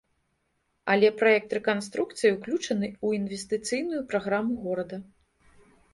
[0.93, 4.97] Але праект рэканструкцыі ўключаны ў інвестыцыйную праграму горада.